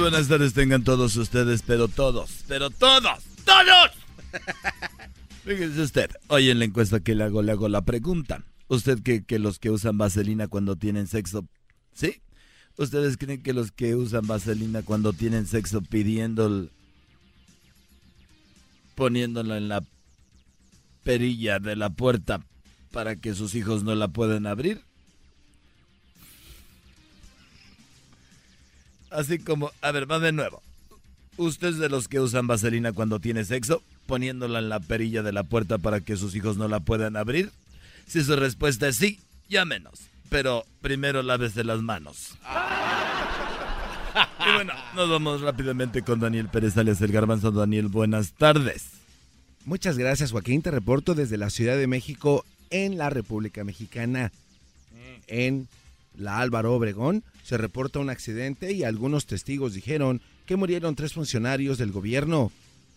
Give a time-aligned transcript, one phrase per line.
[0.00, 3.90] buenas tardes tengan todos ustedes, pero todos, pero todos, todos.
[5.44, 8.44] Fíjese usted, hoy en la encuesta que le hago, le hago la pregunta.
[8.68, 11.46] ¿Usted cree que los que usan vaselina cuando tienen sexo,
[11.92, 12.22] sí?
[12.76, 16.68] ¿Ustedes creen que los que usan vaselina cuando tienen sexo pidiendo,
[18.94, 19.84] poniéndola en la
[21.04, 22.46] perilla de la puerta
[22.90, 24.82] para que sus hijos no la puedan abrir?
[29.10, 30.62] Así como, a ver, va de nuevo.
[31.36, 35.32] ¿Usted es de los que usan vaselina cuando tiene sexo, poniéndola en la perilla de
[35.32, 37.50] la puerta para que sus hijos no la puedan abrir?
[38.06, 40.00] Si su respuesta es sí, llámenos.
[40.28, 42.36] Pero primero lávese las manos.
[44.44, 47.52] Y bueno, nos vamos rápidamente con Daniel Pérez alias El Garbanzo.
[47.52, 48.86] Daniel, buenas tardes.
[49.64, 50.62] Muchas gracias, Joaquín.
[50.62, 54.32] Te reporto desde la Ciudad de México, en la República Mexicana.
[55.28, 55.68] En
[56.16, 61.78] la Álvaro Obregón se reporta un accidente y algunos testigos dijeron que murieron tres funcionarios
[61.78, 62.52] del gobierno.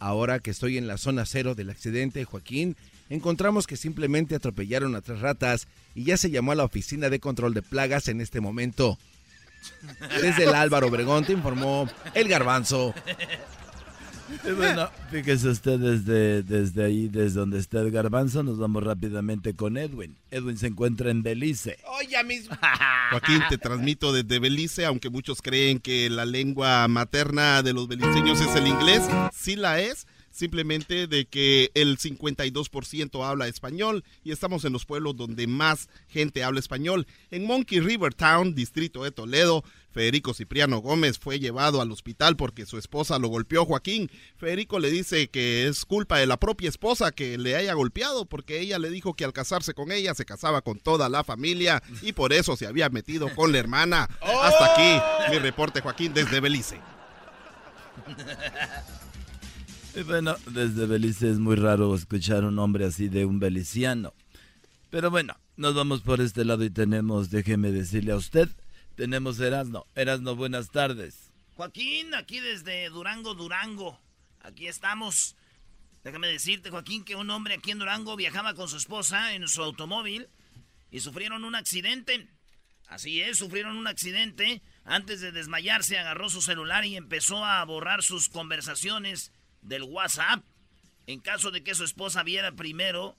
[0.00, 2.76] Ahora que estoy en la zona cero del accidente, Joaquín,
[3.08, 7.20] encontramos que simplemente atropellaron a tres ratas y ya se llamó a la oficina de
[7.20, 8.98] control de plagas en este momento.
[10.20, 12.92] Desde el Álvaro Obregón te informó el garbanzo.
[14.44, 19.54] Y bueno, fíjese usted desde, desde ahí, desde donde está el garbanzo, nos vamos rápidamente
[19.54, 20.16] con Edwin.
[20.30, 21.78] Edwin se encuentra en Belice.
[21.98, 22.56] Oye, mismo.
[23.10, 28.40] Joaquín, te transmito desde Belice, aunque muchos creen que la lengua materna de los beliceños
[28.40, 34.64] es el inglés, sí la es simplemente de que el 52% habla español y estamos
[34.64, 37.06] en los pueblos donde más gente habla español.
[37.30, 42.66] En Monkey River Town, distrito de Toledo, Federico Cipriano Gómez fue llevado al hospital porque
[42.66, 43.64] su esposa lo golpeó.
[43.64, 48.26] Joaquín, Federico le dice que es culpa de la propia esposa que le haya golpeado
[48.26, 51.80] porque ella le dijo que al casarse con ella se casaba con toda la familia
[52.02, 54.08] y por eso se había metido con la hermana.
[54.20, 56.80] Hasta aquí mi reporte, Joaquín, desde Belice.
[59.96, 64.12] Y bueno, desde Belice es muy raro escuchar un nombre así de un beliciano.
[64.90, 68.48] Pero bueno, nos vamos por este lado y tenemos, déjeme decirle a usted,
[68.96, 69.86] tenemos Erasno.
[69.94, 71.30] Erasno, buenas tardes.
[71.54, 74.00] Joaquín, aquí desde Durango, Durango.
[74.40, 75.36] Aquí estamos.
[76.02, 79.62] Déjame decirte, Joaquín, que un hombre aquí en Durango viajaba con su esposa en su
[79.62, 80.28] automóvil
[80.90, 82.26] y sufrieron un accidente.
[82.88, 84.60] Así es, sufrieron un accidente.
[84.84, 89.30] Antes de desmayarse, agarró su celular y empezó a borrar sus conversaciones
[89.64, 90.44] del WhatsApp
[91.06, 93.16] en caso de que su esposa viera primero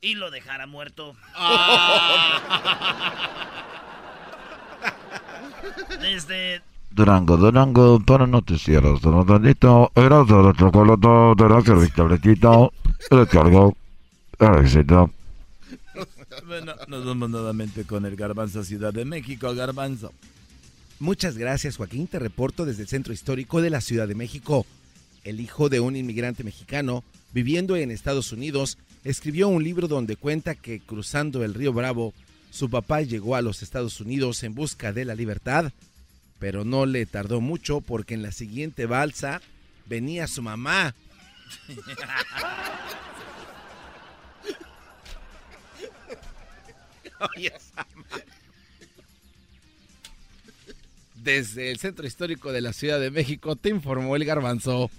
[0.00, 1.14] y lo dejara muerto.
[6.00, 11.62] Desde Durango, Durango, para noticieros, Donaldito, era de chocolate, de la
[11.94, 12.72] tabletito,
[13.10, 13.76] el cargo,
[14.38, 15.10] el éxito.
[16.46, 20.12] Bueno, nos vamos nuevamente con el Garbanzo Ciudad de México, Garbanzo.
[21.00, 22.06] Muchas gracias, Joaquín.
[22.06, 24.66] Te reporto desde el centro histórico de la Ciudad de México.
[25.24, 30.54] El hijo de un inmigrante mexicano viviendo en Estados Unidos escribió un libro donde cuenta
[30.54, 32.14] que cruzando el río Bravo,
[32.50, 35.72] su papá llegó a los Estados Unidos en busca de la libertad,
[36.38, 39.40] pero no le tardó mucho porque en la siguiente balsa
[39.86, 40.94] venía su mamá.
[51.22, 54.90] Desde el centro histórico de la Ciudad de México te informó el garbanzo.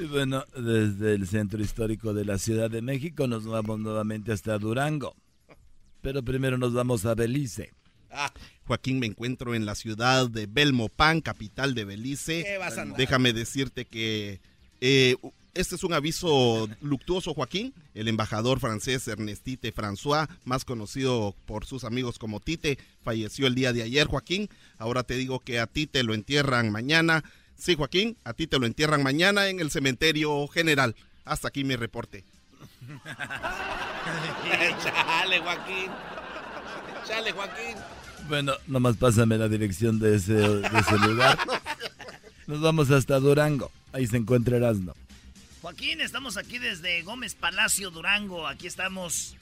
[0.00, 4.56] Y bueno, desde el centro histórico de la Ciudad de México nos vamos nuevamente hasta
[4.56, 5.14] Durango.
[6.00, 7.74] Pero primero nos vamos a Belice.
[8.10, 8.32] Ah,
[8.64, 12.46] Joaquín, me encuentro en la ciudad de Belmopan, capital de Belice.
[12.96, 14.40] Déjame decirte que
[14.80, 15.16] eh,
[15.52, 17.74] este es un aviso luctuoso, Joaquín.
[17.92, 23.74] El embajador francés Ernestite François, más conocido por sus amigos como Tite, falleció el día
[23.74, 24.48] de ayer, Joaquín.
[24.78, 27.22] Ahora te digo que a Tite lo entierran mañana.
[27.60, 30.96] Sí, Joaquín, a ti te lo entierran mañana en el cementerio general.
[31.26, 32.24] Hasta aquí mi reporte.
[34.82, 35.90] Chale, Joaquín.
[37.06, 37.76] Chale, Joaquín.
[38.28, 41.38] Bueno, nomás pásame la dirección de ese, de ese lugar.
[42.46, 43.70] Nos vamos hasta Durango.
[43.92, 44.94] Ahí se encuentra Erasmo.
[45.60, 48.46] Joaquín, estamos aquí desde Gómez Palacio, Durango.
[48.46, 49.36] Aquí estamos.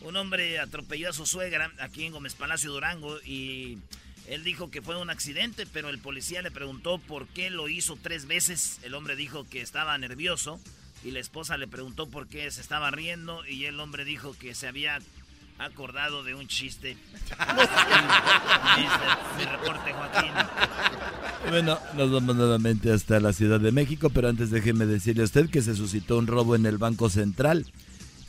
[0.00, 3.18] Un hombre atropelló a su suegra aquí en Gómez Palacio, Durango.
[3.24, 3.78] Y
[4.26, 7.98] él dijo que fue un accidente, pero el policía le preguntó por qué lo hizo
[8.00, 8.78] tres veces.
[8.82, 10.58] El hombre dijo que estaba nervioso
[11.04, 14.54] y la esposa le preguntó por qué se estaba riendo y el hombre dijo que
[14.54, 14.98] se había
[15.58, 16.96] acordado de un chiste.
[19.36, 20.32] mi reporte, Joaquín.
[21.50, 25.50] Bueno, nos vamos nuevamente hasta la Ciudad de México, pero antes déjeme decirle a usted
[25.50, 27.66] que se suscitó un robo en el Banco Central.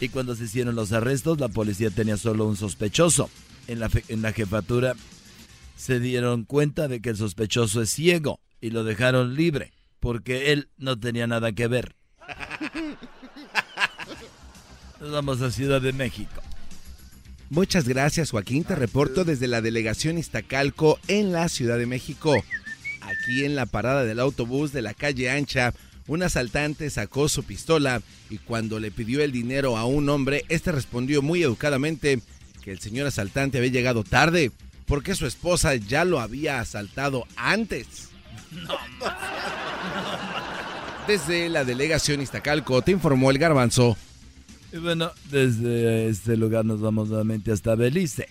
[0.01, 3.29] Y cuando se hicieron los arrestos, la policía tenía solo un sospechoso.
[3.67, 4.95] En la, en la jefatura
[5.75, 10.69] se dieron cuenta de que el sospechoso es ciego y lo dejaron libre porque él
[10.77, 11.95] no tenía nada que ver.
[14.99, 16.41] Nos vamos a Ciudad de México.
[17.49, 22.43] Muchas gracias Joaquín, te reporto desde la delegación Iztacalco en la Ciudad de México.
[23.01, 25.73] Aquí en la parada del autobús de la calle Ancha,
[26.07, 30.71] un asaltante sacó su pistola y cuando le pidió el dinero a un hombre, este
[30.71, 32.19] respondió muy educadamente
[32.63, 34.51] que el señor asaltante había llegado tarde
[34.85, 38.09] porque su esposa ya lo había asaltado antes.
[41.07, 43.97] Desde la delegación Iztacalco te informó el garbanzo.
[44.71, 48.27] Y bueno, desde este lugar nos vamos nuevamente hasta Belice.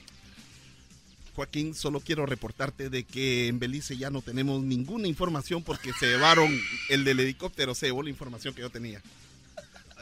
[1.35, 6.07] Joaquín, solo quiero reportarte de que en Belice ya no tenemos ninguna información porque se
[6.07, 6.49] llevaron
[6.91, 9.03] el del helicóptero, se llevó la información que yo tenía.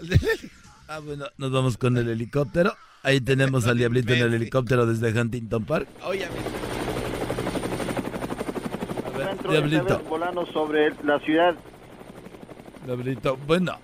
[0.88, 2.76] Ah, bueno, nos vamos con el helicóptero.
[3.02, 5.88] Ahí tenemos al diablito en el helicóptero desde Huntington Park.
[6.04, 6.26] Oye,
[9.48, 9.98] diablito.
[10.08, 11.54] volando sobre la ciudad.
[12.84, 13.78] Diablito, bueno.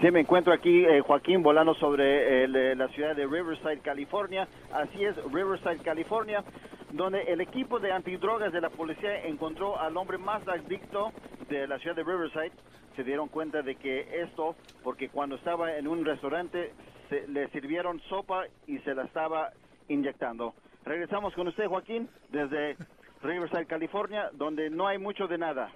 [0.00, 4.48] Sí, me encuentro aquí, eh, Joaquín, volando sobre eh, la ciudad de Riverside, California.
[4.72, 6.44] Así es, Riverside, California,
[6.92, 11.12] donde el equipo de antidrogas de la policía encontró al hombre más adicto
[11.48, 12.52] de la ciudad de Riverside.
[12.96, 16.72] Se dieron cuenta de que esto, porque cuando estaba en un restaurante,
[17.14, 19.52] se, le sirvieron sopa y se la estaba
[19.88, 20.54] inyectando.
[20.84, 22.76] Regresamos con usted, Joaquín, desde
[23.22, 25.70] Riverside, California, donde no hay mucho de nada.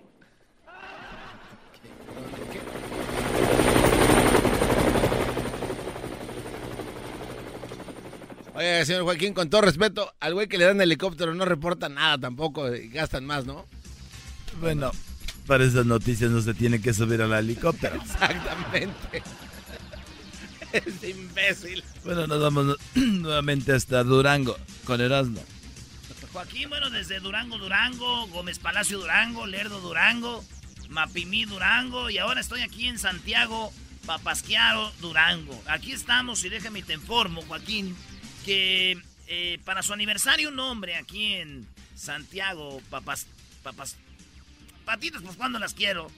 [8.55, 12.19] Oye, señor Joaquín, con todo respeto, al güey que le dan helicóptero no reporta nada
[12.19, 13.65] tampoco, gastan más, ¿no?
[14.61, 14.91] Bueno,
[15.47, 17.95] para esas noticias no se tiene que subir al helicóptero.
[18.03, 19.23] Exactamente.
[20.73, 21.83] Es imbécil.
[22.05, 25.43] Bueno, nos vamos nuevamente hasta Durango con Erasmo.
[26.33, 30.45] Joaquín, bueno, desde Durango, Durango, Gómez Palacio, Durango, Lerdo, Durango,
[30.91, 33.73] Mapimí, Durango, y ahora estoy aquí en Santiago,
[34.07, 35.61] Papasquiaro, Durango.
[35.67, 37.97] Aquí estamos y déjame te informo, Joaquín,
[38.45, 43.27] que eh, para su aniversario un hombre aquí en Santiago, papas,
[43.63, 43.97] papas,
[44.85, 46.11] patitas, pues cuando las quiero.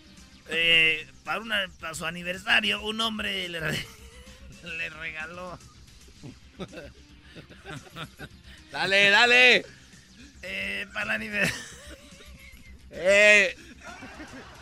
[0.53, 3.61] Eh, para, una, para su aniversario un hombre le,
[4.79, 5.59] le regaló.
[8.73, 9.67] dale, dale.
[10.43, 11.61] Eh, para el aniversario.
[12.91, 13.57] ¡Eh!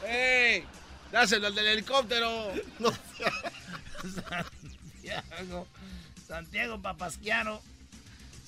[0.05, 0.65] ¡Eh!
[1.11, 2.53] ¡Dáselo al del helicóptero!
[2.79, 2.93] No.
[4.15, 5.67] Santiago.
[6.27, 7.63] Santiago Papasquiano.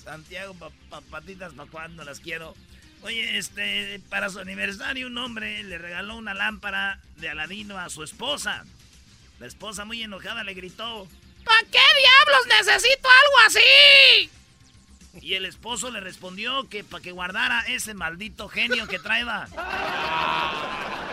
[0.05, 0.55] Santiago
[0.91, 2.55] Papatitas, ¿para cuando las quiero?
[3.03, 8.03] Oye, este, para su aniversario un hombre le regaló una lámpara de Aladino a su
[8.03, 8.65] esposa.
[9.39, 11.09] La esposa muy enojada le gritó,
[11.45, 14.31] ¿Para qué diablos necesito algo así?
[15.23, 19.47] Y el esposo le respondió que para que guardara ese maldito genio que traeba.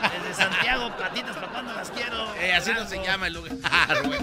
[0.01, 2.35] Desde Santiago, patitas, ¿para cuando las quiero?
[2.35, 4.19] Eh, así no se llama el lugar, güey.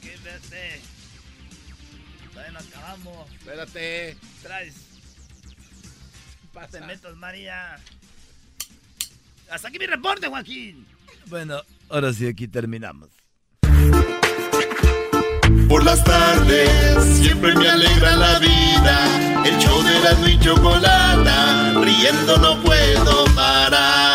[0.00, 0.80] Quédate.
[2.30, 3.30] Todavía no acabamos.
[3.32, 4.16] Espérate.
[4.42, 4.74] Traes.
[6.70, 7.78] Te metas, María.
[9.50, 10.86] Hasta aquí mi reporte, Joaquín.
[11.26, 13.08] Bueno, ahora sí, aquí terminamos.
[15.72, 16.68] Por las tardes
[17.16, 19.42] siempre me alegra la vida.
[19.46, 24.11] El show de la y chocolata, riendo no puedo parar.